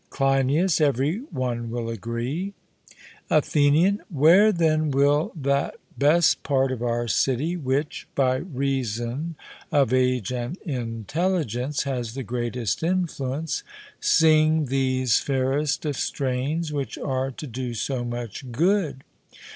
CLEINIAS: 0.09 0.81
Every 0.81 1.17
one 1.29 1.69
will 1.69 1.87
agree. 1.87 2.53
ATHENIAN: 3.29 4.01
Where, 4.09 4.51
then, 4.51 4.89
will 4.89 5.31
that 5.35 5.75
best 5.95 6.41
part 6.41 6.71
of 6.71 6.81
our 6.81 7.07
city 7.07 7.55
which, 7.55 8.07
by 8.15 8.37
reason 8.37 9.35
of 9.71 9.93
age 9.93 10.31
and 10.33 10.57
intelligence, 10.63 11.83
has 11.83 12.15
the 12.15 12.23
greatest 12.23 12.81
influence, 12.81 13.61
sing 13.99 14.65
these 14.65 15.19
fairest 15.19 15.85
of 15.85 15.95
strains, 15.97 16.73
which 16.73 16.97
are 16.97 17.29
to 17.33 17.45
do 17.45 17.75
so 17.75 18.03
much 18.03 18.51
good? 18.51 19.03